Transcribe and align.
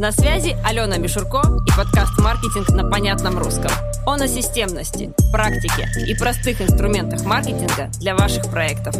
На 0.00 0.12
связи 0.12 0.56
Алена 0.64 0.96
Мишурко 0.96 1.42
и 1.66 1.76
подкаст 1.76 2.18
«Маркетинг 2.18 2.70
на 2.70 2.88
понятном 2.88 3.38
русском». 3.38 3.70
Он 4.06 4.22
о 4.22 4.28
системности, 4.28 5.12
практике 5.30 5.86
и 6.08 6.16
простых 6.16 6.62
инструментах 6.62 7.26
маркетинга 7.26 7.90
для 8.00 8.16
ваших 8.16 8.50
проектов. 8.50 8.94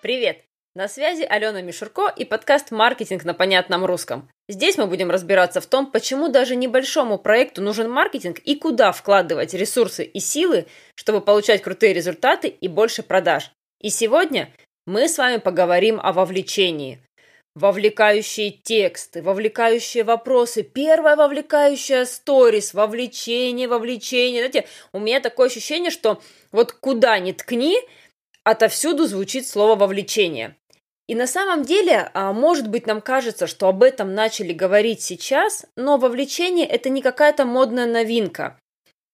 Привет! 0.00 0.38
На 0.74 0.88
связи 0.88 1.20
Алена 1.20 1.60
Мишурко 1.60 2.10
и 2.16 2.24
подкаст 2.24 2.70
«Маркетинг 2.70 3.24
на 3.24 3.34
понятном 3.34 3.84
русском». 3.84 4.30
Здесь 4.48 4.78
мы 4.78 4.86
будем 4.86 5.10
разбираться 5.10 5.60
в 5.60 5.66
том, 5.66 5.92
почему 5.92 6.30
даже 6.30 6.56
небольшому 6.56 7.18
проекту 7.18 7.60
нужен 7.60 7.90
маркетинг 7.90 8.38
и 8.38 8.54
куда 8.54 8.92
вкладывать 8.92 9.52
ресурсы 9.52 10.02
и 10.02 10.18
силы, 10.18 10.64
чтобы 10.94 11.20
получать 11.20 11.60
крутые 11.60 11.92
результаты 11.92 12.48
и 12.48 12.68
больше 12.68 13.02
продаж. 13.02 13.50
И 13.82 13.90
сегодня 13.90 14.48
мы 14.86 15.08
с 15.08 15.18
вами 15.18 15.36
поговорим 15.36 16.00
о 16.02 16.14
вовлечении– 16.14 17.02
Вовлекающие 17.54 18.50
тексты, 18.50 19.22
вовлекающие 19.22 20.04
вопросы, 20.04 20.62
первая 20.62 21.16
вовлекающая 21.16 22.06
сторис, 22.06 22.72
вовлечение, 22.72 23.68
вовлечение. 23.68 24.40
Знаете, 24.40 24.68
у 24.92 24.98
меня 24.98 25.20
такое 25.20 25.48
ощущение, 25.48 25.90
что 25.90 26.22
вот 26.50 26.72
куда 26.72 27.18
ни 27.18 27.32
ткни, 27.32 27.78
отовсюду 28.42 29.06
звучит 29.06 29.46
слово 29.46 29.76
вовлечение. 29.76 30.56
И 31.08 31.14
на 31.14 31.26
самом 31.26 31.62
деле, 31.62 32.10
а, 32.14 32.32
может 32.32 32.68
быть, 32.68 32.86
нам 32.86 33.00
кажется, 33.00 33.46
что 33.46 33.68
об 33.68 33.82
этом 33.82 34.14
начали 34.14 34.52
говорить 34.52 35.02
сейчас, 35.02 35.66
но 35.76 35.98
вовлечение– 35.98 36.66
это 36.68 36.88
не 36.88 37.02
какая-то 37.02 37.44
модная 37.44 37.86
новинка. 37.86 38.58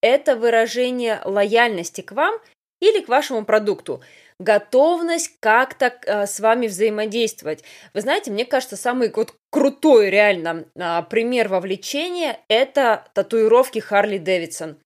Это 0.00 0.36
выражение 0.36 1.20
лояльности 1.24 2.02
к 2.02 2.12
вам 2.12 2.38
или 2.80 3.00
к 3.00 3.08
вашему 3.08 3.44
продукту 3.44 4.02
готовность 4.38 5.36
как-то 5.40 5.92
э, 6.06 6.26
с 6.26 6.40
вами 6.40 6.68
взаимодействовать. 6.68 7.64
Вы 7.94 8.00
знаете, 8.00 8.30
мне 8.30 8.44
кажется, 8.44 8.76
самый 8.76 9.12
вот 9.14 9.34
крутой 9.50 10.10
реально 10.10 10.66
э, 10.74 11.02
пример 11.10 11.48
вовлечения– 11.48 12.38
это 12.48 13.04
татуировки 13.14 13.80
Харли 13.80 14.18
Дэвидсон. 14.18 14.78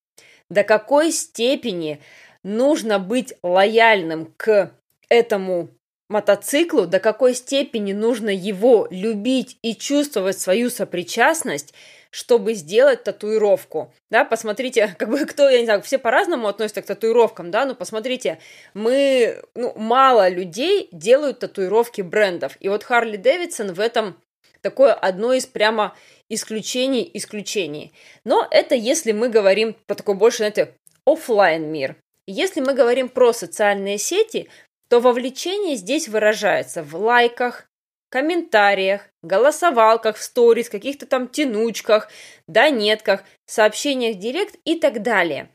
До 0.48 0.64
какой 0.64 1.12
степени 1.12 2.00
нужно 2.42 2.98
быть 2.98 3.34
лояльным 3.42 4.32
к 4.36 4.72
этому 5.08 5.68
мотоциклу, 6.08 6.86
до 6.86 7.00
какой 7.00 7.34
степени 7.34 7.92
нужно 7.92 8.28
его 8.28 8.86
любить 8.90 9.58
и 9.62 9.74
чувствовать 9.74 10.38
свою 10.38 10.70
сопричастность– 10.70 11.74
чтобы 12.12 12.52
сделать 12.52 13.04
татуировку. 13.04 13.92
Да, 14.10 14.24
посмотрите, 14.24 14.94
как 14.98 15.08
бы 15.08 15.24
кто, 15.24 15.48
я 15.48 15.58
не 15.60 15.64
знаю, 15.64 15.82
все 15.82 15.98
по-разному 15.98 16.46
относятся 16.46 16.82
к 16.82 16.86
татуировкам, 16.86 17.50
да, 17.50 17.64
но 17.64 17.74
посмотрите, 17.74 18.38
мы, 18.74 19.42
ну, 19.54 19.72
мало 19.76 20.28
людей 20.28 20.88
делают 20.92 21.40
татуировки 21.40 22.02
брендов. 22.02 22.56
И 22.60 22.68
вот 22.68 22.84
Харли 22.84 23.16
Дэвидсон 23.16 23.72
в 23.72 23.80
этом 23.80 24.16
такое 24.60 24.92
одно 24.92 25.32
из 25.32 25.46
прямо 25.46 25.96
исключений 26.28 27.10
исключений. 27.14 27.92
Но 28.24 28.46
это 28.50 28.74
если 28.74 29.12
мы 29.12 29.30
говорим 29.30 29.74
про 29.86 29.94
такой 29.94 30.14
больше, 30.14 30.38
знаете, 30.38 30.74
офлайн 31.06 31.72
мир. 31.72 31.96
Если 32.26 32.60
мы 32.60 32.74
говорим 32.74 33.08
про 33.08 33.32
социальные 33.32 33.98
сети, 33.98 34.48
то 34.88 35.00
вовлечение 35.00 35.76
здесь 35.76 36.08
выражается 36.08 36.82
в 36.82 36.94
лайках, 36.94 37.66
комментариях, 38.12 39.08
голосовалках 39.22 40.16
в 40.16 40.22
сторис, 40.22 40.68
каких-то 40.68 41.06
там 41.06 41.28
тянучках, 41.28 42.08
донетках, 42.46 43.24
сообщениях 43.46 44.18
директ 44.18 44.56
и 44.64 44.78
так 44.78 45.02
далее. 45.02 45.48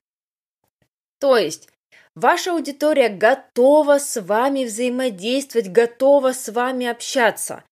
То 1.19 1.37
есть 1.37 1.69
ваша 2.15 2.51
аудитория 2.51 3.09
готова 3.09 3.99
с 3.99 4.19
вами 4.19 4.65
взаимодействовать, 4.65 5.71
готова 5.71 6.33
с 6.33 6.51
вами 6.51 6.87
общаться. 6.87 7.63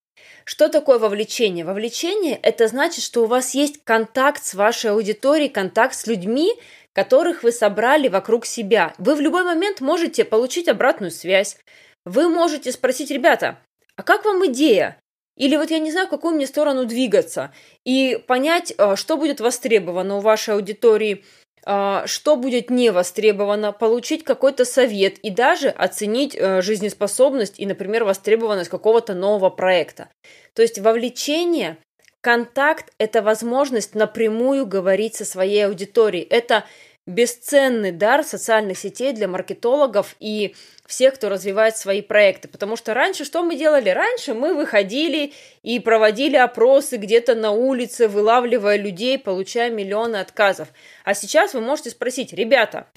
Что 0.44 0.68
такое 0.68 1.00
вовлечение? 1.00 1.64
Вовлечение– 1.64 2.38
это 2.42 2.68
значит, 2.68 3.02
что 3.02 3.24
у 3.24 3.26
вас 3.26 3.54
есть 3.54 3.82
контакт 3.82 4.44
с 4.44 4.54
вашей 4.54 4.92
аудиторией, 4.92 5.48
контакт 5.48 5.96
с 5.96 6.06
людьми, 6.06 6.52
которых 6.92 7.42
вы 7.42 7.50
собрали 7.50 8.06
вокруг 8.06 8.46
себя. 8.46 8.94
Вы 8.98 9.16
в 9.16 9.20
любой 9.20 9.42
момент 9.42 9.80
можете 9.80 10.24
получить 10.24 10.68
обратную 10.68 11.10
связь. 11.10 11.58
Вы 12.04 12.28
можете 12.28 12.70
спросить, 12.70 13.10
ребята, 13.10 13.58
а 13.96 14.02
как 14.02 14.24
вам 14.24 14.46
идея? 14.46 14.98
Или 15.36 15.56
вот 15.56 15.70
я 15.70 15.78
не 15.78 15.92
знаю, 15.92 16.06
в 16.06 16.10
какую 16.10 16.34
мне 16.34 16.46
сторону 16.46 16.86
двигаться. 16.86 17.52
И 17.84 18.22
понять, 18.26 18.72
а, 18.78 18.96
что 18.96 19.16
будет 19.16 19.40
востребовано 19.40 20.16
у 20.16 20.20
вашей 20.20 20.54
аудитории, 20.54 21.24
а, 21.68 22.06
что 22.06 22.36
будет 22.36 22.70
не 22.70 22.90
востребовано, 22.90 23.72
получить 23.72 24.24
какой-то 24.24 24.64
совет 24.64 25.18
и 25.18 25.30
даже 25.30 25.68
оценить 25.68 26.36
а, 26.38 26.62
жизнеспособность 26.62 27.58
и, 27.58 27.66
например, 27.66 28.04
востребованность 28.04 28.70
какого-то 28.70 29.14
нового 29.14 29.50
проекта. 29.50 30.08
То 30.54 30.62
есть 30.62 30.78
вовлечение, 30.78 31.76
контакт– 32.22 32.92
это 32.98 33.20
возможность 33.20 33.94
напрямую 33.94 34.64
говорить 34.64 35.16
со 35.16 35.24
своей 35.24 35.66
аудиторией. 35.66 36.24
Это 36.24 36.64
бесценный 37.06 37.92
дар 37.92 38.24
социальных 38.24 38.78
сетей 38.78 39.12
для 39.12 39.28
маркетологов 39.28 40.16
и 40.18 40.54
всех, 40.86 41.14
кто 41.14 41.28
развивает 41.28 41.76
свои 41.76 42.02
проекты. 42.02 42.48
Потому 42.48 42.76
что 42.76 42.94
раньше 42.94 43.24
что 43.24 43.42
мы 43.42 43.56
делали? 43.56 43.90
Раньше 43.90 44.34
мы 44.34 44.54
выходили 44.54 45.32
и 45.62 45.78
проводили 45.78 46.36
опросы 46.36 46.96
где-то 46.96 47.34
на 47.34 47.52
улице, 47.52 48.08
вылавливая 48.08 48.76
людей, 48.76 49.18
получая 49.18 49.70
миллионы 49.70 50.16
отказов. 50.16 50.68
А 51.04 51.14
сейчас 51.14 51.54
вы 51.54 51.60
можете 51.60 51.90
спросить, 51.90 52.32
ребята, 52.32 52.88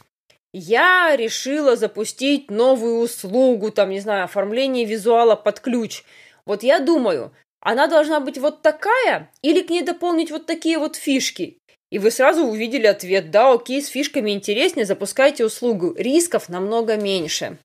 я 0.51 1.15
решила 1.15 1.75
запустить 1.75 2.49
новую 2.49 2.99
услугу, 3.01 3.71
там, 3.71 3.91
не 3.91 3.99
знаю, 3.99 4.23
оформление 4.23 4.85
визуала 4.85 5.35
под 5.35 5.59
ключ. 5.59 6.03
Вот 6.45 6.63
я 6.63 6.79
думаю, 6.79 7.31
она 7.59 7.87
должна 7.87 8.19
быть 8.19 8.39
вот 8.39 8.63
такая 8.63 9.31
или 9.43 9.61
к 9.61 9.69
ней 9.69 9.83
дополнить 9.83 10.31
вот 10.31 10.47
такие 10.47 10.79
вот 10.79 10.95
фишки? 10.95 11.58
И 11.91 11.97
вы 11.97 12.11
сразу 12.11 12.45
увидели 12.45 12.85
ответ, 12.85 13.31
да, 13.31 13.51
окей, 13.51 13.81
с 13.81 13.88
фишками 13.88 14.31
интереснее, 14.31 14.85
запускайте 14.85 15.45
услугу. 15.45 15.94
Рисков 15.97 16.50
намного 16.50 16.97
меньше. 16.97 17.57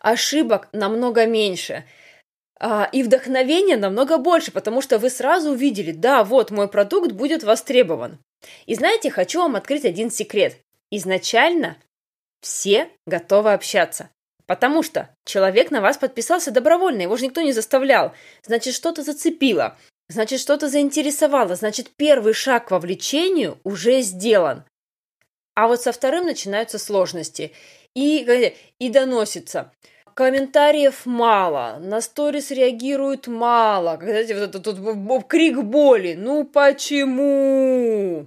Ошибок 0.00 0.68
намного 0.72 1.26
меньше. 1.26 1.84
А, 2.60 2.88
и 2.90 3.02
вдохновения 3.04 3.76
намного 3.76 4.18
больше, 4.18 4.50
потому 4.50 4.82
что 4.82 4.98
вы 4.98 5.10
сразу 5.10 5.52
увидели, 5.52 5.92
да, 5.92 6.24
вот 6.24 6.50
мой 6.50 6.68
продукт 6.68 7.12
будет 7.12 7.44
востребован. 7.44 8.18
И 8.66 8.74
знаете, 8.74 9.10
хочу 9.10 9.40
вам 9.40 9.56
открыть 9.56 9.84
один 9.84 10.10
секрет. 10.10 10.56
Изначально 10.90 11.76
все 12.40 12.90
готовы 13.06 13.52
общаться. 13.52 14.10
Потому 14.46 14.82
что 14.82 15.14
человек 15.24 15.70
на 15.70 15.80
вас 15.80 15.98
подписался 15.98 16.50
добровольно, 16.50 17.02
его 17.02 17.16
же 17.16 17.26
никто 17.26 17.42
не 17.42 17.52
заставлял. 17.52 18.14
Значит, 18.42 18.74
что-то 18.74 19.02
зацепило. 19.02 19.76
Значит, 20.10 20.40
что-то 20.40 20.68
заинтересовало, 20.68 21.54
значит, 21.54 21.90
первый 21.96 22.32
шаг 22.32 22.68
к 22.68 22.70
вовлечению 22.70 23.58
уже 23.62 24.00
сделан. 24.00 24.64
А 25.54 25.66
вот 25.66 25.82
со 25.82 25.92
вторым 25.92 26.24
начинаются 26.24 26.78
сложности. 26.78 27.52
И, 27.94 28.54
и 28.78 28.88
доносится. 28.90 29.72
Комментариев 30.14 31.04
мало, 31.04 31.78
на 31.80 32.00
сторис 32.00 32.50
реагируют 32.50 33.26
мало. 33.26 33.98
Знаете, 34.00 34.34
вот 34.34 34.54
этот, 34.54 34.66
этот 34.66 35.26
крик 35.26 35.62
боли. 35.62 36.14
Ну 36.18 36.44
почему? 36.44 38.26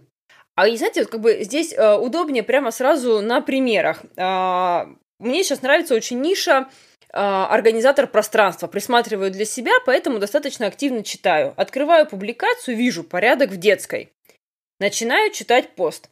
А 0.55 0.67
и 0.67 0.77
знаете, 0.77 1.01
вот 1.01 1.09
как 1.09 1.21
бы 1.21 1.43
здесь 1.43 1.73
э, 1.73 1.95
удобнее 1.95 2.43
прямо 2.43 2.71
сразу 2.71 3.21
на 3.21 3.41
примерах. 3.41 4.03
Э, 4.15 4.85
мне 5.19 5.43
сейчас 5.43 5.61
нравится 5.61 5.95
очень 5.95 6.21
ниша 6.21 6.69
организатор 7.13 8.07
пространства, 8.07 8.67
присматриваю 8.67 9.31
для 9.31 9.45
себя, 9.45 9.73
поэтому 9.85 10.19
достаточно 10.19 10.67
активно 10.67 11.03
читаю. 11.03 11.53
Открываю 11.57 12.07
публикацию, 12.07 12.77
вижу 12.77 13.03
порядок 13.03 13.51
в 13.51 13.57
детской. 13.57 14.11
Начинаю 14.79 15.31
читать 15.31 15.75
пост. 15.75 16.09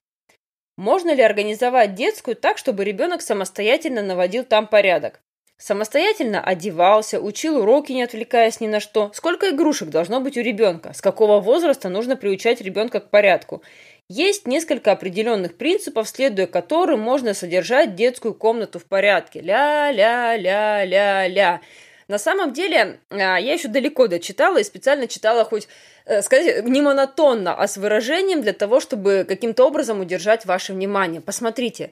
Можно 0.77 1.13
ли 1.13 1.21
организовать 1.21 1.95
детскую 1.95 2.35
так, 2.35 2.57
чтобы 2.57 2.85
ребенок 2.85 3.21
самостоятельно 3.21 4.01
наводил 4.01 4.43
там 4.43 4.67
порядок? 4.67 5.21
Самостоятельно 5.57 6.41
одевался, 6.41 7.19
учил 7.19 7.57
уроки, 7.57 7.91
не 7.91 8.03
отвлекаясь 8.03 8.61
ни 8.61 8.67
на 8.67 8.79
что. 8.79 9.11
Сколько 9.13 9.49
игрушек 9.49 9.89
должно 9.89 10.21
быть 10.21 10.37
у 10.37 10.41
ребенка? 10.41 10.93
С 10.93 11.01
какого 11.01 11.41
возраста 11.41 11.89
нужно 11.89 12.15
приучать 12.15 12.61
ребенка 12.61 13.01
к 13.01 13.09
порядку? 13.09 13.61
Есть 14.11 14.47
несколько 14.47 14.91
определенных 14.91 15.55
принципов, 15.55 16.09
следуя 16.09 16.47
которым 16.47 16.99
можно 16.99 17.35
содержать 17.35 17.93
детскую 17.93 18.33
комнату 18.33 18.79
в 18.79 18.85
порядке. 18.85 19.39
Ля-ля-ля-ля-ля. 19.41 21.61
На 22.07 22.17
самом 22.17 22.51
деле, 22.51 23.01
а, 23.11 23.37
я 23.37 23.53
еще 23.53 23.67
далеко 23.67 24.07
дочитала 24.07 24.57
и 24.57 24.63
специально 24.63 25.07
читала 25.07 25.45
хоть, 25.45 25.67
э, 26.05 26.23
сказать, 26.23 26.65
не 26.65 26.81
монотонно, 26.81 27.53
а 27.53 27.67
с 27.67 27.77
выражением 27.77 28.41
для 28.41 28.53
того, 28.53 28.79
чтобы 28.79 29.27
каким-то 29.29 29.67
образом 29.67 29.99
удержать 29.99 30.47
ваше 30.47 30.73
внимание. 30.73 31.21
Посмотрите, 31.21 31.91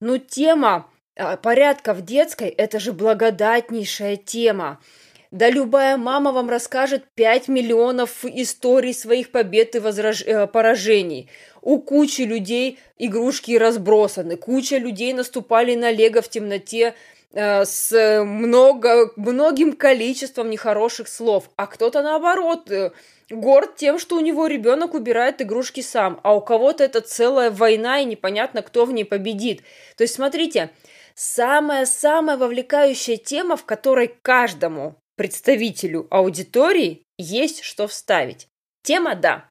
ну 0.00 0.18
тема 0.18 0.90
а, 1.14 1.36
порядка 1.36 1.94
в 1.94 2.04
детской– 2.04 2.48
это 2.48 2.80
же 2.80 2.92
благодатнейшая 2.92 4.16
тема. 4.16 4.80
Да 5.30 5.50
любая 5.50 5.98
мама 5.98 6.32
вам 6.32 6.48
расскажет 6.48 7.04
5 7.14 7.48
миллионов 7.48 8.24
историй 8.24 8.94
своих 8.94 9.30
побед 9.30 9.74
и 9.74 9.78
возраж... 9.78 10.22
Э, 10.22 10.46
поражений. 10.46 11.28
У 11.60 11.80
кучи 11.80 12.22
людей 12.22 12.78
игрушки 12.98 13.58
разбросаны, 13.58 14.36
куча 14.36 14.78
людей 14.78 15.12
наступали 15.12 15.74
на 15.74 15.90
лего 15.90 16.22
в 16.22 16.30
темноте, 16.30 16.94
э, 17.32 17.64
с 17.66 18.24
много, 18.24 19.12
многим 19.16 19.74
количеством 19.74 20.48
нехороших 20.48 21.08
слов, 21.08 21.50
а 21.56 21.66
кто-то 21.66 22.00
наоборот 22.00 22.70
э, 22.70 22.92
горд 23.28 23.76
тем, 23.76 23.98
что 23.98 24.16
у 24.16 24.20
него 24.20 24.46
ребенок 24.46 24.94
убирает 24.94 25.42
игрушки 25.42 25.82
сам, 25.82 26.20
а 26.22 26.34
у 26.34 26.40
кого-то 26.40 26.84
это 26.84 27.02
целая 27.02 27.50
война 27.50 28.00
и 28.00 28.06
непонятно, 28.06 28.62
кто 28.62 28.86
в 28.86 28.92
ней 28.92 29.04
победит. 29.04 29.60
То 29.98 30.04
есть, 30.04 30.14
смотрите, 30.14 30.70
самая-самая 31.14 32.38
вовлекающая 32.38 33.18
тема, 33.18 33.58
в 33.58 33.66
которой 33.66 34.14
каждому 34.22 34.96
представителю 35.18 36.06
аудитории 36.10 37.02
есть 37.18 37.62
что 37.62 37.86
вставить. 37.88 38.48
Тема– 38.82 39.14
да, 39.16 39.50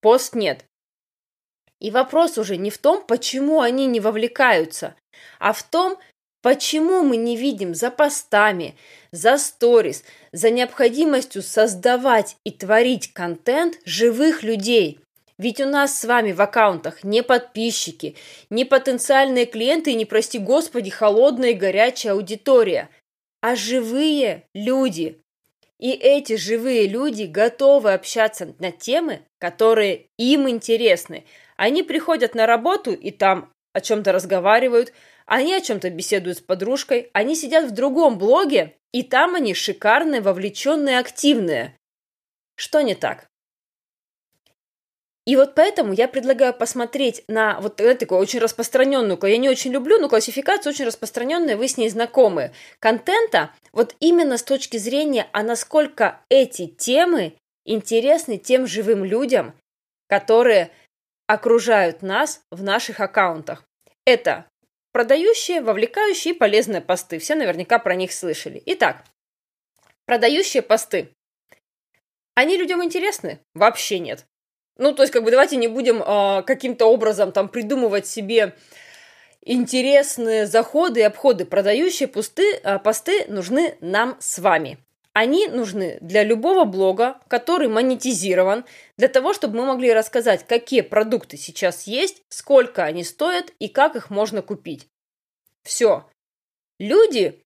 пост 0.00 0.36
нет. 0.36 0.64
И 1.80 1.90
вопрос 1.90 2.38
уже 2.38 2.56
не 2.56 2.70
в 2.70 2.78
том, 2.78 3.04
почему 3.04 3.60
они 3.60 3.86
не 3.86 3.98
вовлекаются, 3.98 4.94
а 5.40 5.52
в 5.52 5.64
том, 5.64 5.98
почему 6.42 7.02
мы 7.02 7.16
не 7.16 7.36
видим 7.36 7.74
за 7.74 7.90
постами, 7.90 8.76
за 9.10 9.38
сторис, 9.38 10.04
за 10.30 10.50
необходимостью 10.50 11.42
создавать 11.42 12.36
и 12.44 12.52
творить 12.52 13.12
контент 13.12 13.80
живых 13.84 14.44
людей. 14.44 15.00
Ведь 15.38 15.60
у 15.60 15.66
нас 15.66 15.98
с 15.98 16.04
вами 16.04 16.30
в 16.32 16.40
аккаунтах 16.40 17.02
не 17.02 17.22
подписчики, 17.22 18.14
не 18.50 18.64
потенциальные 18.64 19.46
клиенты 19.46 19.90
и 19.90 19.96
не, 19.96 20.04
прости 20.04 20.38
господи, 20.38 20.90
холодная 20.90 21.50
и 21.50 21.54
горячая 21.54 22.12
аудитория, 22.12 22.90
а 23.42 23.56
живые 23.56 24.44
люди. 24.54 25.20
И 25.78 25.90
эти 25.90 26.36
живые 26.36 26.86
люди 26.86 27.24
готовы 27.24 27.92
общаться 27.92 28.54
на 28.60 28.70
темы, 28.70 29.26
которые 29.38 30.06
им 30.16 30.48
интересны. 30.48 31.24
Они 31.56 31.82
приходят 31.82 32.34
на 32.34 32.46
работу 32.46 32.92
и 32.92 33.10
там 33.10 33.52
о 33.72 33.80
чем-то 33.80 34.12
разговаривают, 34.12 34.92
они 35.26 35.54
о 35.54 35.60
чем-то 35.60 35.90
беседуют 35.90 36.38
с 36.38 36.40
подружкой, 36.40 37.10
они 37.12 37.34
сидят 37.34 37.68
в 37.68 37.74
другом 37.74 38.16
блоге, 38.16 38.76
и 38.92 39.02
там 39.02 39.34
они 39.34 39.54
шикарные, 39.54 40.20
вовлеченные, 40.20 40.98
активные. 40.98 41.76
Что 42.54 42.80
не 42.82 42.94
так? 42.94 43.26
И 45.24 45.36
вот 45.36 45.54
поэтому 45.54 45.92
я 45.92 46.08
предлагаю 46.08 46.52
посмотреть 46.52 47.22
на 47.28 47.60
вот 47.60 47.76
такую 47.76 48.18
очень 48.18 48.40
распространенную, 48.40 49.18
я 49.22 49.36
не 49.36 49.48
очень 49.48 49.72
люблю, 49.72 49.98
но 50.00 50.08
классификация 50.08 50.72
очень 50.72 50.84
распространенная, 50.84 51.56
вы 51.56 51.68
с 51.68 51.76
ней 51.76 51.88
знакомы, 51.88 52.52
контента, 52.80 53.52
вот 53.72 53.94
именно 54.00 54.36
с 54.36 54.42
точки 54.42 54.78
зрения, 54.78 55.28
а 55.32 55.44
насколько 55.44 56.20
эти 56.28 56.66
темы 56.66 57.34
интересны 57.64 58.36
тем 58.36 58.66
живым 58.66 59.04
людям, 59.04 59.54
которые 60.08 60.72
окружают 61.28 62.02
нас 62.02 62.42
в 62.50 62.64
наших 62.64 62.98
аккаунтах. 62.98 63.64
Это 64.04 64.46
продающие, 64.92 65.60
вовлекающие 65.62 66.34
и 66.34 66.36
полезные 66.36 66.80
посты. 66.80 67.20
Все 67.20 67.36
наверняка 67.36 67.78
про 67.78 67.94
них 67.94 68.12
слышали. 68.12 68.60
Итак, 68.66 69.04
продающие 70.04 70.62
посты. 70.62 71.10
Они 72.34 72.56
людям 72.56 72.82
интересны? 72.82 73.40
Вообще 73.54 74.00
нет. 74.00 74.26
Ну, 74.78 74.94
то 74.94 75.02
есть, 75.02 75.12
как 75.12 75.24
бы 75.24 75.30
давайте 75.30 75.56
не 75.56 75.68
будем 75.68 76.02
э, 76.02 76.42
каким-то 76.42 76.86
образом 76.86 77.32
там 77.32 77.48
придумывать 77.48 78.06
себе 78.06 78.54
интересные 79.42 80.46
заходы 80.46 81.00
и 81.00 81.04
обходы. 81.04 81.44
Продающие 81.44 82.08
пусты, 82.08 82.54
э, 82.54 82.78
посты 82.78 83.26
нужны 83.28 83.76
нам 83.80 84.16
с 84.20 84.38
вами. 84.38 84.78
Они 85.12 85.46
нужны 85.46 85.98
для 86.00 86.24
любого 86.24 86.64
блога, 86.64 87.20
который 87.28 87.68
монетизирован, 87.68 88.64
для 88.96 89.08
того, 89.08 89.34
чтобы 89.34 89.58
мы 89.58 89.66
могли 89.66 89.92
рассказать, 89.92 90.46
какие 90.46 90.80
продукты 90.80 91.36
сейчас 91.36 91.86
есть, 91.86 92.22
сколько 92.28 92.84
они 92.84 93.04
стоят 93.04 93.52
и 93.58 93.68
как 93.68 93.94
их 93.94 94.08
можно 94.08 94.40
купить. 94.40 94.88
Все. 95.62 96.06
Люди 96.78 97.42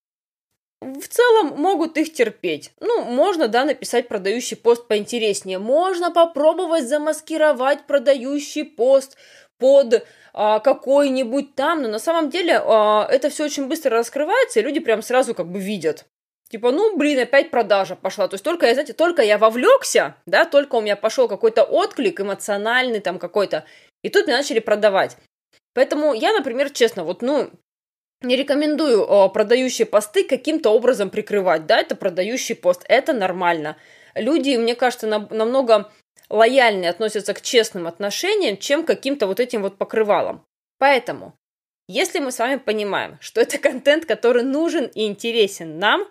в 0.80 1.08
целом 1.08 1.60
могут 1.60 1.96
их 1.96 2.12
терпеть. 2.12 2.72
Ну, 2.80 3.02
можно, 3.02 3.48
да, 3.48 3.64
написать 3.64 4.08
продающий 4.08 4.56
пост 4.56 4.86
поинтереснее. 4.86 5.58
Можно 5.58 6.10
попробовать 6.10 6.86
замаскировать 6.86 7.86
продающий 7.86 8.64
пост 8.64 9.16
под 9.58 10.06
а, 10.34 10.60
какой-нибудь 10.60 11.54
там, 11.54 11.82
но 11.82 11.88
на 11.88 11.98
самом 11.98 12.28
деле 12.28 12.60
а, 12.62 13.08
это 13.10 13.30
все 13.30 13.44
очень 13.44 13.68
быстро 13.68 13.96
раскрывается, 13.96 14.60
и 14.60 14.62
люди 14.62 14.80
прям 14.80 15.00
сразу 15.02 15.34
как 15.34 15.50
бы 15.50 15.58
видят. 15.58 16.04
Типа, 16.50 16.70
ну, 16.70 16.96
блин, 16.96 17.18
опять 17.18 17.50
продажа 17.50 17.96
пошла. 17.96 18.28
То 18.28 18.34
есть 18.34 18.44
только 18.44 18.66
я, 18.66 18.74
знаете, 18.74 18.92
только 18.92 19.22
я 19.22 19.38
вовлекся, 19.38 20.16
да, 20.26 20.44
только 20.44 20.76
у 20.76 20.80
меня 20.80 20.94
пошел 20.94 21.26
какой-то 21.26 21.64
отклик 21.64 22.20
эмоциональный 22.20 23.00
там 23.00 23.18
какой-то, 23.18 23.64
и 24.02 24.10
тут 24.10 24.26
мне 24.26 24.36
начали 24.36 24.60
продавать. 24.60 25.16
Поэтому 25.74 26.14
я, 26.14 26.32
например, 26.32 26.70
честно, 26.70 27.02
вот, 27.04 27.22
ну, 27.22 27.50
не 28.22 28.36
рекомендую 28.36 29.02
о, 29.02 29.28
продающие 29.28 29.86
посты 29.86 30.24
каким-то 30.24 30.70
образом 30.70 31.10
прикрывать. 31.10 31.66
Да, 31.66 31.78
это 31.78 31.96
продающий 31.96 32.54
пост, 32.54 32.84
это 32.88 33.12
нормально. 33.12 33.76
Люди, 34.14 34.56
мне 34.56 34.74
кажется, 34.74 35.06
на, 35.06 35.18
намного 35.30 35.92
лояльнее 36.28 36.90
относятся 36.90 37.34
к 37.34 37.42
честным 37.42 37.86
отношениям, 37.86 38.56
чем 38.56 38.84
к 38.84 38.86
каким-то 38.86 39.26
вот 39.26 39.40
этим 39.40 39.62
вот 39.62 39.76
покрывалам. 39.76 40.44
Поэтому, 40.78 41.34
если 41.88 42.18
мы 42.18 42.32
с 42.32 42.38
вами 42.38 42.56
понимаем, 42.56 43.18
что 43.20 43.40
это 43.40 43.58
контент, 43.58 44.06
который 44.06 44.42
нужен 44.42 44.86
и 44.86 45.06
интересен 45.06 45.78
нам, 45.78 46.06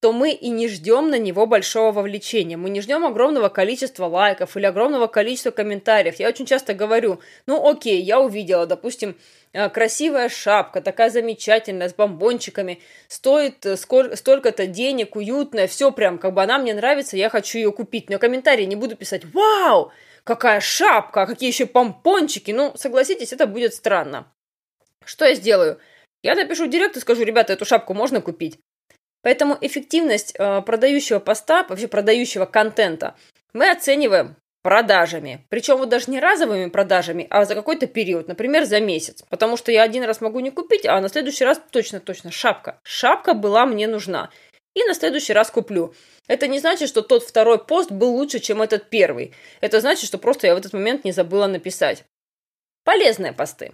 то 0.00 0.12
мы 0.12 0.30
и 0.30 0.48
не 0.48 0.68
ждем 0.68 1.10
на 1.10 1.18
него 1.18 1.46
большого 1.46 1.90
вовлечения. 1.90 2.56
Мы 2.56 2.70
не 2.70 2.80
ждем 2.80 3.04
огромного 3.04 3.48
количества 3.48 4.06
лайков 4.06 4.56
или 4.56 4.66
огромного 4.66 5.08
количества 5.08 5.50
комментариев. 5.50 6.16
Я 6.20 6.28
очень 6.28 6.46
часто 6.46 6.72
говорю, 6.74 7.20
ну 7.46 7.68
окей, 7.68 8.00
я 8.00 8.20
увидела, 8.20 8.66
допустим, 8.66 9.18
э, 9.52 9.68
красивая 9.68 10.28
шапка, 10.28 10.80
такая 10.80 11.10
замечательная, 11.10 11.88
с 11.88 11.94
бомбончиками, 11.94 12.80
стоит 13.08 13.66
э, 13.66 13.76
столько-то 13.76 14.66
денег, 14.68 15.16
уютная, 15.16 15.66
все 15.66 15.90
прям, 15.90 16.18
как 16.18 16.32
бы 16.32 16.42
она 16.42 16.58
мне 16.58 16.74
нравится, 16.74 17.16
я 17.16 17.28
хочу 17.28 17.58
ее 17.58 17.72
купить. 17.72 18.08
Но 18.08 18.20
комментарии 18.20 18.64
не 18.64 18.76
буду 18.76 18.94
писать, 18.94 19.24
вау, 19.34 19.90
какая 20.22 20.60
шапка, 20.60 21.26
какие 21.26 21.50
еще 21.50 21.66
помпончики. 21.66 22.52
Ну, 22.52 22.72
согласитесь, 22.76 23.32
это 23.32 23.48
будет 23.48 23.74
странно. 23.74 24.32
Что 25.04 25.24
я 25.24 25.34
сделаю? 25.34 25.80
Я 26.22 26.36
напишу 26.36 26.66
в 26.66 26.70
директ 26.70 26.96
и 26.96 27.00
скажу, 27.00 27.24
ребята, 27.24 27.52
эту 27.52 27.64
шапку 27.64 27.94
можно 27.94 28.20
купить? 28.20 28.58
Поэтому 29.28 29.58
эффективность 29.60 30.34
э, 30.38 30.62
продающего 30.62 31.18
поста, 31.18 31.66
вообще 31.68 31.86
продающего 31.86 32.46
контента, 32.46 33.14
мы 33.52 33.68
оцениваем 33.70 34.36
продажами. 34.62 35.44
Причем 35.50 35.76
вот 35.76 35.90
даже 35.90 36.10
не 36.10 36.18
разовыми 36.18 36.70
продажами, 36.70 37.26
а 37.28 37.44
за 37.44 37.54
какой-то 37.54 37.86
период, 37.86 38.26
например, 38.26 38.64
за 38.64 38.80
месяц. 38.80 39.22
Потому 39.28 39.58
что 39.58 39.70
я 39.70 39.82
один 39.82 40.04
раз 40.04 40.22
могу 40.22 40.40
не 40.40 40.50
купить, 40.50 40.86
а 40.86 40.98
на 41.02 41.10
следующий 41.10 41.44
раз 41.44 41.60
точно-точно 41.70 42.30
шапка. 42.30 42.80
Шапка 42.84 43.34
была 43.34 43.66
мне 43.66 43.86
нужна. 43.86 44.30
И 44.72 44.82
на 44.84 44.94
следующий 44.94 45.34
раз 45.34 45.50
куплю. 45.50 45.92
Это 46.26 46.48
не 46.48 46.58
значит, 46.58 46.88
что 46.88 47.02
тот 47.02 47.22
второй 47.22 47.62
пост 47.62 47.90
был 47.90 48.16
лучше, 48.16 48.38
чем 48.38 48.62
этот 48.62 48.88
первый. 48.88 49.34
Это 49.60 49.82
значит, 49.82 50.06
что 50.06 50.16
просто 50.16 50.46
я 50.46 50.54
в 50.54 50.58
этот 50.58 50.72
момент 50.72 51.04
не 51.04 51.12
забыла 51.12 51.48
написать. 51.48 52.02
Полезные 52.82 53.34
посты. 53.34 53.72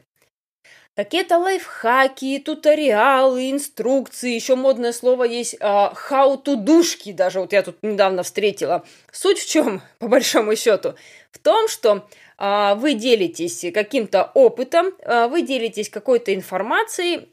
Какие-то 0.97 1.39
лайфхаки, 1.39 2.39
туториалы, 2.39 3.51
инструкции, 3.51 4.33
еще 4.33 4.55
модное 4.55 4.93
слово 4.93 5.25
есть 5.25 5.55
uh, 5.55 5.93
how 6.09 6.41
to 6.41 6.55
душки, 6.55 7.11
даже 7.11 7.41
вот 7.41 7.53
я 7.53 7.63
тут 7.63 7.83
недавно 7.83 8.23
встретила. 8.23 8.85
Суть 9.11 9.41
в 9.41 9.49
чем, 9.49 9.83
по 9.99 10.07
большому 10.07 10.55
счету? 10.55 10.95
В 11.33 11.41
том, 11.41 11.67
что 11.67 12.09
uh, 12.39 12.77
вы 12.77 12.95
делитесь 12.95 13.67
каким-то 13.75 14.31
опытом, 14.35 14.95
uh, 15.01 15.29
вы 15.29 15.43
делитесь 15.43 15.89
какой-то 15.89 16.33
информацией, 16.33 17.29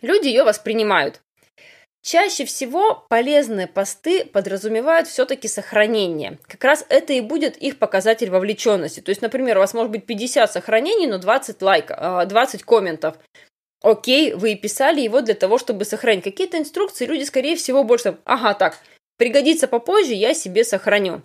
люди 0.00 0.28
ее 0.28 0.44
воспринимают. 0.44 1.20
Чаще 2.02 2.46
всего 2.46 3.04
полезные 3.10 3.66
посты 3.66 4.24
подразумевают 4.24 5.06
все-таки 5.06 5.48
сохранение. 5.48 6.38
Как 6.46 6.64
раз 6.64 6.84
это 6.88 7.12
и 7.12 7.20
будет 7.20 7.58
их 7.58 7.78
показатель 7.78 8.30
вовлеченности. 8.30 9.00
То 9.00 9.10
есть, 9.10 9.20
например, 9.20 9.58
у 9.58 9.60
вас 9.60 9.74
может 9.74 9.92
быть 9.92 10.06
50 10.06 10.50
сохранений, 10.50 11.06
но 11.06 11.18
20 11.18 11.60
лайков, 11.60 12.26
20 12.26 12.62
комментов. 12.62 13.16
Окей, 13.82 14.32
вы 14.34 14.54
писали 14.56 15.00
его 15.00 15.20
для 15.20 15.34
того, 15.34 15.58
чтобы 15.58 15.84
сохранить. 15.84 16.24
Какие-то 16.24 16.58
инструкции 16.58 17.06
люди, 17.06 17.24
скорее 17.24 17.56
всего, 17.56 17.84
больше... 17.84 18.18
Ага, 18.24 18.54
так, 18.54 18.78
пригодится 19.16 19.68
попозже, 19.68 20.14
я 20.14 20.32
себе 20.32 20.64
сохраню. 20.64 21.22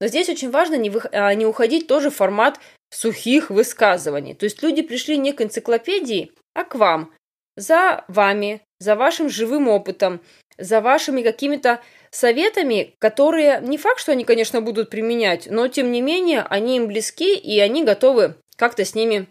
Но 0.00 0.06
здесь 0.06 0.28
очень 0.28 0.50
важно 0.50 0.76
не, 0.76 0.90
вы... 0.90 1.00
А, 1.12 1.34
не 1.34 1.46
уходить 1.46 1.86
тоже 1.86 2.10
в 2.10 2.16
формат 2.16 2.58
сухих 2.90 3.50
высказываний. 3.50 4.34
То 4.34 4.44
есть 4.44 4.62
люди 4.62 4.82
пришли 4.82 5.16
не 5.16 5.32
к 5.32 5.42
энциклопедии, 5.42 6.32
а 6.54 6.64
к 6.64 6.74
вам. 6.74 7.12
За 7.56 8.04
вами, 8.08 8.62
за 8.78 8.94
вашим 8.94 9.28
живым 9.28 9.68
опытом, 9.68 10.20
за 10.58 10.80
вашими 10.80 11.22
какими-то 11.22 11.80
советами, 12.10 12.94
которые 12.98 13.60
не 13.62 13.78
факт, 13.78 14.00
что 14.00 14.12
они, 14.12 14.24
конечно, 14.24 14.60
будут 14.60 14.90
применять, 14.90 15.48
но 15.50 15.68
тем 15.68 15.92
не 15.92 16.00
менее 16.00 16.42
они 16.42 16.76
им 16.76 16.86
близки 16.86 17.36
и 17.36 17.58
они 17.60 17.84
готовы 17.84 18.36
как-то 18.56 18.84
с 18.84 18.94
ними 18.94 19.26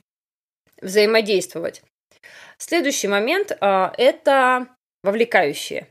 взаимодействовать. 0.81 1.81
Следующий 2.57 3.07
момент 3.07 3.57
а, 3.59 3.93
это 3.97 4.67
вовлекающие. 5.03 5.87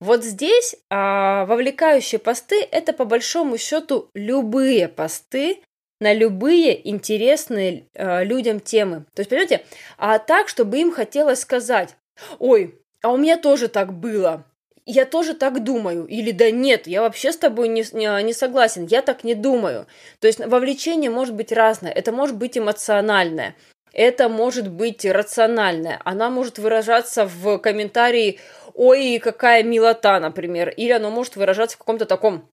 Вот 0.00 0.24
здесь 0.24 0.74
а, 0.90 1.46
вовлекающие 1.46 2.18
посты 2.18 2.60
это 2.62 2.92
по 2.92 3.04
большому 3.04 3.58
счету 3.58 4.10
любые 4.14 4.88
посты, 4.88 5.60
на 6.02 6.12
любые 6.12 6.88
интересные 6.90 7.86
э, 7.94 8.24
людям 8.24 8.58
темы. 8.58 9.06
То 9.14 9.20
есть, 9.20 9.30
понимаете, 9.30 9.64
а 9.98 10.18
так, 10.18 10.48
чтобы 10.48 10.78
им 10.78 10.90
хотелось 10.90 11.38
сказать, 11.38 11.94
ой, 12.38 12.78
а 13.02 13.12
у 13.12 13.16
меня 13.16 13.36
тоже 13.36 13.68
так 13.68 13.92
было, 13.92 14.44
я 14.84 15.04
тоже 15.04 15.34
так 15.34 15.62
думаю, 15.62 16.06
или 16.06 16.32
да 16.32 16.50
нет, 16.50 16.86
я 16.86 17.02
вообще 17.02 17.32
с 17.32 17.36
тобой 17.36 17.68
не, 17.68 17.84
не, 17.92 18.22
не 18.22 18.32
согласен, 18.32 18.86
я 18.86 19.02
так 19.02 19.22
не 19.24 19.34
думаю. 19.34 19.86
То 20.20 20.26
есть 20.26 20.40
вовлечение 20.40 21.10
может 21.10 21.34
быть 21.34 21.52
разное, 21.52 21.92
это 21.92 22.10
может 22.10 22.36
быть 22.36 22.58
эмоциональное, 22.58 23.54
это 23.92 24.28
может 24.28 24.70
быть 24.70 25.04
рациональное, 25.04 26.00
она 26.04 26.30
может 26.30 26.58
выражаться 26.58 27.26
в 27.26 27.58
комментарии 27.58 28.40
«Ой, 28.74 29.18
какая 29.18 29.62
милота», 29.62 30.18
например, 30.18 30.70
или 30.70 30.92
оно 30.92 31.10
может 31.10 31.36
выражаться 31.36 31.76
в 31.76 31.78
каком-то 31.78 32.06
таком 32.06 32.48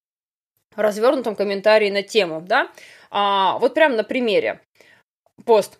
развернутом 0.75 1.35
комментарии 1.35 1.89
на 1.89 2.03
тему, 2.03 2.41
да. 2.41 2.69
А, 3.09 3.57
вот 3.59 3.73
прямо 3.73 3.95
на 3.95 4.03
примере. 4.03 4.61
Пост. 5.45 5.79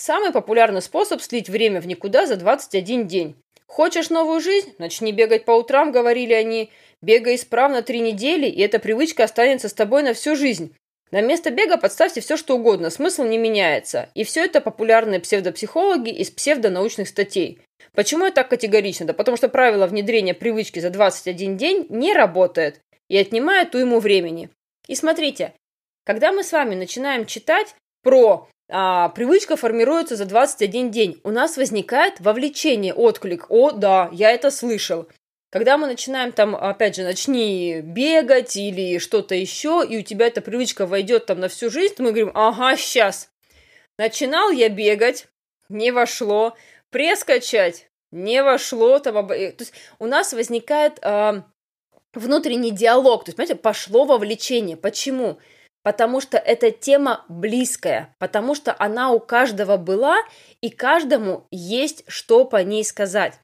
Самый 0.00 0.32
популярный 0.32 0.80
способ 0.80 1.20
слить 1.20 1.50
время 1.50 1.78
в 1.78 1.86
никуда 1.86 2.24
за 2.24 2.36
21 2.36 3.06
день. 3.06 3.36
Хочешь 3.66 4.08
новую 4.08 4.40
жизнь? 4.40 4.72
Начни 4.78 5.12
бегать 5.12 5.44
по 5.44 5.50
утрам, 5.50 5.92
говорили 5.92 6.32
они. 6.32 6.70
Бегай 7.02 7.34
исправно 7.34 7.82
три 7.82 8.00
недели, 8.00 8.46
и 8.46 8.62
эта 8.62 8.78
привычка 8.78 9.24
останется 9.24 9.68
с 9.68 9.74
тобой 9.74 10.02
на 10.02 10.14
всю 10.14 10.36
жизнь. 10.36 10.74
На 11.10 11.20
место 11.20 11.50
бега 11.50 11.76
подставьте 11.76 12.22
все, 12.22 12.38
что 12.38 12.56
угодно, 12.56 12.88
смысл 12.88 13.24
не 13.24 13.36
меняется. 13.36 14.08
И 14.14 14.24
все 14.24 14.42
это 14.46 14.62
популярные 14.62 15.20
псевдопсихологи 15.20 16.08
из 16.08 16.30
псевдонаучных 16.30 17.06
статей. 17.06 17.60
Почему 17.92 18.24
я 18.24 18.30
так 18.30 18.48
категорично? 18.48 19.04
Да 19.04 19.12
потому 19.12 19.36
что 19.36 19.50
правило 19.50 19.86
внедрения 19.86 20.32
привычки 20.32 20.78
за 20.78 20.88
21 20.88 21.58
день 21.58 21.86
не 21.90 22.14
работает 22.14 22.80
и 23.10 23.18
отнимает 23.18 23.74
уйму 23.74 24.00
времени. 24.00 24.48
И 24.88 24.94
смотрите, 24.94 25.52
когда 26.06 26.32
мы 26.32 26.42
с 26.42 26.52
вами 26.52 26.74
начинаем 26.74 27.26
читать 27.26 27.74
про 28.02 28.48
а, 28.70 29.08
привычка 29.10 29.56
формируется 29.56 30.16
за 30.16 30.24
21 30.24 30.90
день, 30.90 31.20
у 31.24 31.30
нас 31.30 31.56
возникает 31.56 32.20
вовлечение, 32.20 32.94
отклик. 32.94 33.46
О, 33.50 33.70
да, 33.72 34.08
я 34.12 34.30
это 34.30 34.50
слышал. 34.50 35.08
Когда 35.50 35.76
мы 35.76 35.88
начинаем 35.88 36.30
там, 36.30 36.54
опять 36.54 36.94
же, 36.94 37.02
начни 37.02 37.80
бегать 37.80 38.56
или 38.56 38.98
что-то 38.98 39.34
еще, 39.34 39.84
и 39.88 39.98
у 39.98 40.02
тебя 40.02 40.28
эта 40.28 40.40
привычка 40.40 40.86
войдет 40.86 41.26
там 41.26 41.40
на 41.40 41.48
всю 41.48 41.70
жизнь, 41.70 41.94
то 41.94 42.02
мы 42.04 42.10
говорим, 42.10 42.30
ага, 42.34 42.76
сейчас. 42.76 43.30
Начинал 43.98 44.50
я 44.50 44.68
бегать, 44.68 45.26
не 45.68 45.90
вошло. 45.90 46.56
Пресс 46.90 47.24
качать, 47.24 47.90
не 48.12 48.42
вошло. 48.42 48.98
Там, 49.00 49.26
то 49.26 49.34
есть 49.34 49.72
у 49.98 50.06
нас 50.06 50.32
возникает 50.32 51.00
э, 51.02 51.42
внутренний 52.14 52.70
диалог. 52.70 53.24
То 53.24 53.30
есть, 53.30 53.36
понимаете, 53.36 53.60
пошло 53.60 54.04
вовлечение. 54.04 54.76
Почему? 54.76 55.38
Потому 55.82 56.20
что 56.20 56.36
эта 56.36 56.70
тема 56.70 57.24
близкая, 57.28 58.14
потому 58.18 58.54
что 58.54 58.74
она 58.78 59.12
у 59.12 59.20
каждого 59.20 59.78
была, 59.78 60.16
и 60.60 60.68
каждому 60.68 61.46
есть 61.50 62.04
что 62.06 62.44
по 62.44 62.62
ней 62.62 62.84
сказать. 62.84 63.40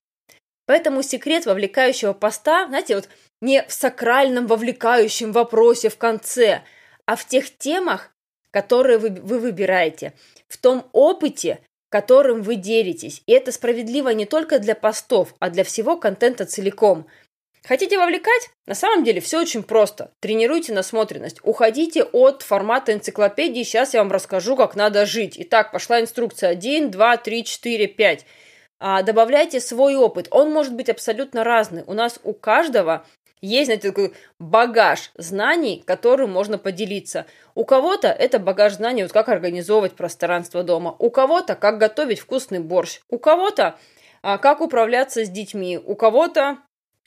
Поэтому 0.67 1.03
секрет 1.03 1.47
вовлекающего 1.47 2.13
поста, 2.13 2.67
знаете, 2.67 2.97
вот 2.97 3.09
не 3.41 3.63
в 3.63 3.73
сакральном 3.73 4.47
вовлекающем 4.47 5.33
вопросе 5.33 5.89
в 5.89 5.97
конце, 5.97 6.63
а 7.07 7.17
в 7.17 7.25
тех 7.27 7.57
темах, 7.57 8.11
которые 8.51 8.99
вы, 8.99 9.11
вы 9.11 9.39
выбираете, 9.39 10.13
в 10.49 10.59
том 10.59 10.89
опыте, 10.93 11.61
которым 11.89 12.43
вы 12.43 12.57
делитесь. 12.57 13.23
И 13.27 13.33
это 13.33 13.53
справедливо 13.53 14.11
не 14.11 14.27
только 14.27 14.59
для 14.59 14.75
постов, 14.75 15.35
а 15.39 15.51
для 15.51 15.65
всего 15.65 15.97
контента 15.97 16.45
целиком– 16.45 17.07
Хотите 17.67 17.99
вовлекать? 17.99 18.51
На 18.67 18.77
самом 18.77 19.03
деле 19.03 19.21
все 19.21 19.41
очень 19.41 19.65
просто. 19.65 20.13
Тренируйте 20.21 20.73
насмотренность. 20.73 21.41
Уходите 21.43 22.05
от 22.05 22.43
формата 22.43 22.93
энциклопедии. 22.93 23.65
Сейчас 23.65 23.93
я 23.93 24.03
вам 24.03 24.13
расскажу, 24.13 24.57
как 24.57 24.77
надо 24.77 25.05
жить. 25.05 25.35
Итак, 25.37 25.73
пошла 25.73 26.01
инструкция 26.01 26.51
1, 26.51 26.93
2, 26.93 27.17
3, 27.17 27.45
4, 27.45 27.89
5. 27.89 28.27
А, 28.79 29.03
добавляйте 29.03 29.59
свой 29.59 29.97
опыт. 29.97 30.29
Он 30.31 30.53
может 30.53 30.75
быть 30.75 30.89
абсолютно 30.89 31.43
разный. 31.43 31.83
У 31.89 31.95
нас 31.95 32.21
у 32.23 32.35
каждого 32.35 33.05
есть, 33.41 33.67
знаете, 33.67 33.89
такой 33.89 34.15
багаж 34.39 35.11
знаний, 35.17 35.83
которым 35.85 36.31
можно 36.31 36.59
поделиться. 36.59 37.27
У 37.57 37.65
кого-то 37.65 38.09
это 38.09 38.39
багаж 38.39 38.75
знаний, 38.75 39.03
вот 39.03 39.13
как 39.13 39.29
организовывать 39.29 39.97
пространство 39.97 40.63
дома. 40.63 40.95
У 41.01 41.11
кого-то 41.11 41.57
как 41.57 41.79
готовить 41.79 42.21
вкусный 42.21 42.61
борщ. 42.61 43.01
У 43.09 43.19
кого-то 43.19 43.77
а, 44.23 44.39
как 44.39 44.61
управляться 44.61 45.25
с 45.25 45.29
детьми. 45.29 45.81
У 45.85 45.97
кого-то 45.97 46.59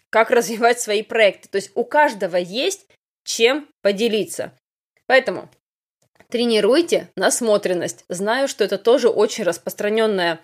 как 0.10 0.32
развивать 0.32 0.80
свои 0.80 1.04
проекты. 1.04 1.50
То 1.50 1.58
есть 1.58 1.72
у 1.76 1.84
каждого 1.84 2.36
есть 2.36 2.88
чем 3.24 3.68
поделиться. 3.82 4.54
Поэтому 5.06 5.50
тренируйте 6.30 7.10
насмотренность. 7.16 8.06
Знаю, 8.10 8.48
что 8.48 8.64
это 8.64 8.78
тоже 8.78 9.10
очень 9.10 9.44
распространенная 9.44 10.40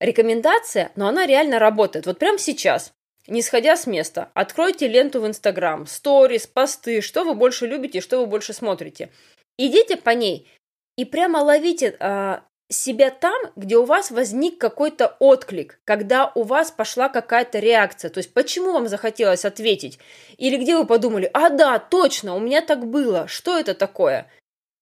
рекомендация, 0.00 0.92
но 0.96 1.08
она 1.08 1.26
реально 1.26 1.58
работает. 1.58 2.06
Вот 2.06 2.18
прямо 2.18 2.38
сейчас, 2.38 2.92
не 3.26 3.42
сходя 3.42 3.76
с 3.76 3.86
места, 3.86 4.30
откройте 4.34 4.88
ленту 4.88 5.20
в 5.20 5.26
Инстаграм, 5.26 5.86
сторис, 5.86 6.46
посты, 6.46 7.00
что 7.00 7.24
вы 7.24 7.34
больше 7.34 7.66
любите, 7.66 8.00
что 8.00 8.18
вы 8.20 8.26
больше 8.26 8.52
смотрите. 8.52 9.10
Идите 9.56 9.96
по 9.96 10.10
ней 10.10 10.48
и 10.96 11.04
прямо 11.04 11.38
ловите 11.38 11.96
а, 12.00 12.44
себя 12.70 13.10
там, 13.10 13.38
где 13.56 13.76
у 13.76 13.84
вас 13.84 14.10
возник 14.10 14.58
какой-то 14.58 15.16
отклик, 15.18 15.80
когда 15.84 16.32
у 16.34 16.42
вас 16.42 16.70
пошла 16.70 17.08
какая-то 17.08 17.58
реакция, 17.58 18.10
то 18.10 18.18
есть 18.18 18.32
почему 18.32 18.72
вам 18.72 18.88
захотелось 18.88 19.44
ответить, 19.44 19.98
или 20.38 20.56
где 20.56 20.76
вы 20.76 20.86
подумали, 20.86 21.30
а 21.32 21.50
да, 21.50 21.78
точно, 21.78 22.34
у 22.34 22.40
меня 22.40 22.62
так 22.62 22.86
было, 22.86 23.28
что 23.28 23.58
это 23.58 23.74
такое? 23.74 24.30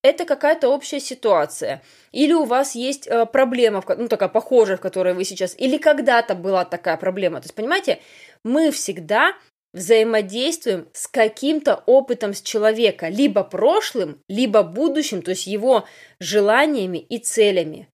Это 0.05 0.25
какая-то 0.25 0.69
общая 0.69 0.99
ситуация. 0.99 1.81
Или 2.11 2.33
у 2.33 2.43
вас 2.43 2.75
есть 2.75 3.07
э, 3.07 3.25
проблема, 3.25 3.85
ну 3.97 4.09
такая 4.09 4.29
похожая, 4.29 4.77
в 4.77 4.81
которой 4.81 5.15
вы 5.15 5.23
сейчас, 5.23 5.55
или 5.57 5.79
когда-то 5.79 6.35
была 6.35 6.65
такая 6.65 6.97
проблема. 6.97 7.41
То 7.41 7.45
есть, 7.45 7.55
понимаете, 7.55 8.01
мы 8.43 8.73
всегда 8.73 9.35
взаимодействуем 9.73 10.89
с 10.93 11.09
каким-то 11.09 11.83
опытом 11.87 12.35
с 12.35 12.43
человека, 12.43 13.09
либо 13.09 13.43
прошлым, 13.43 14.21
либо 14.29 14.63
будущим, 14.63 15.23
то 15.23 15.31
есть 15.31 15.47
его 15.47 15.87
желаниями 16.21 16.99
и 16.99 17.19
целями. 17.19 17.89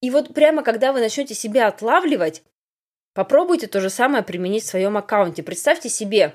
И 0.00 0.10
вот 0.10 0.32
прямо 0.34 0.62
когда 0.62 0.92
вы 0.92 1.00
начнете 1.00 1.34
себя 1.34 1.66
отлавливать, 1.66 2.42
попробуйте 3.14 3.66
то 3.66 3.80
же 3.80 3.90
самое 3.90 4.22
применить 4.22 4.64
в 4.64 4.68
своем 4.68 4.96
аккаунте. 4.96 5.42
Представьте 5.42 5.88
себе 5.88 6.34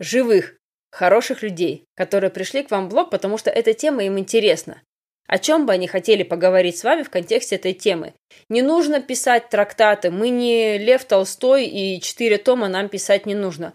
живых, 0.00 0.56
хороших 0.90 1.42
людей, 1.42 1.84
которые 1.94 2.30
пришли 2.30 2.62
к 2.62 2.70
вам 2.70 2.86
в 2.86 2.90
блог, 2.90 3.10
потому 3.10 3.38
что 3.38 3.50
эта 3.50 3.74
тема 3.74 4.04
им 4.04 4.18
интересна. 4.18 4.82
О 5.26 5.36
чем 5.36 5.66
бы 5.66 5.74
они 5.74 5.86
хотели 5.86 6.22
поговорить 6.22 6.78
с 6.78 6.84
вами 6.84 7.02
в 7.02 7.10
контексте 7.10 7.56
этой 7.56 7.74
темы? 7.74 8.14
Не 8.48 8.62
нужно 8.62 9.02
писать 9.02 9.50
трактаты. 9.50 10.10
Мы 10.10 10.30
не 10.30 10.78
Лев 10.78 11.04
Толстой 11.04 11.66
и 11.66 12.00
четыре 12.00 12.38
тома 12.38 12.68
нам 12.68 12.88
писать 12.88 13.26
не 13.26 13.34
нужно. 13.34 13.74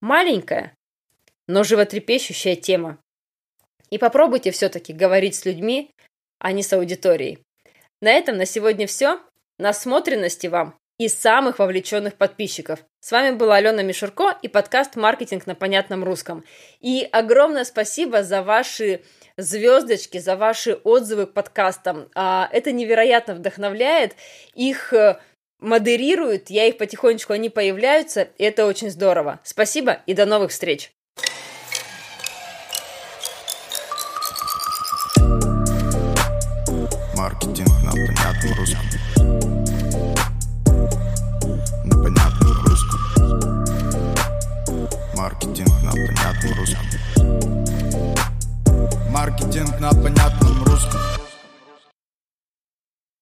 Маленькая, 0.00 0.74
но 1.46 1.64
животрепещущая 1.64 2.56
тема. 2.56 2.98
И 3.90 3.98
попробуйте 3.98 4.50
все-таки 4.50 4.92
говорить 4.92 5.36
с 5.36 5.44
людьми, 5.44 5.90
а 6.38 6.52
не 6.52 6.62
с 6.62 6.72
аудиторией. 6.72 7.38
На 8.00 8.12
этом 8.12 8.36
на 8.36 8.46
сегодня 8.46 8.86
все. 8.86 9.20
Насмотренности 9.58 10.48
вам 10.48 10.76
и 10.98 11.08
самых 11.08 11.58
вовлеченных 11.58 12.14
подписчиков. 12.14 12.84
С 13.00 13.12
вами 13.12 13.36
была 13.36 13.56
Алена 13.56 13.82
Мишурко 13.82 14.36
и 14.42 14.48
подкаст 14.48 14.96
«Маркетинг 14.96 15.46
на 15.46 15.54
понятном 15.54 16.04
русском». 16.04 16.44
И 16.80 17.08
огромное 17.12 17.64
спасибо 17.64 18.22
за 18.22 18.42
ваши 18.42 19.02
звездочки, 19.36 20.18
за 20.18 20.36
ваши 20.36 20.74
отзывы 20.74 21.26
к 21.26 21.32
подкастам. 21.32 22.08
А, 22.14 22.48
это 22.50 22.72
невероятно 22.72 23.34
вдохновляет. 23.34 24.14
Их 24.54 24.92
э, 24.92 25.18
модерируют, 25.60 26.50
я 26.50 26.66
их 26.66 26.78
потихонечку, 26.78 27.32
они 27.32 27.48
появляются, 27.48 28.28
и 28.38 28.44
это 28.44 28.66
очень 28.66 28.90
здорово. 28.90 29.40
Спасибо 29.42 30.02
и 30.06 30.14
до 30.14 30.26
новых 30.26 30.50
встреч! 30.50 30.92
Маркетинг 37.14 37.68
на 37.82 37.90
понятном 37.90 38.52
русском. 38.58 38.86
На 41.84 41.94
понятном 42.02 42.64
русском. 42.66 43.00
Маркетинг 45.14 45.82
на 45.82 45.90
понятном 45.90 46.52
русском. 46.58 46.86
Маркетинг 49.10 49.80
на 49.80 49.90
понятном 49.90 50.64
русском. 50.64 51.25